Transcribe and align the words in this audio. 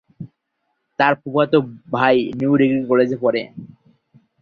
তার 0.99 1.13
ফুফাতো 1.21 1.57
ভাই 1.95 2.15
নিউ 2.37 2.51
ডিগ্রি 2.61 2.81
কলেজে 2.89 3.17
পড়ে। 3.23 3.41